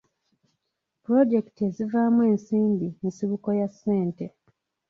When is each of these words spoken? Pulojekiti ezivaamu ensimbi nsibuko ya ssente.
Pulojekiti 1.03 1.61
ezivaamu 1.69 2.21
ensimbi 2.31 2.87
nsibuko 3.05 3.49
ya 3.59 3.67
ssente. 3.73 4.25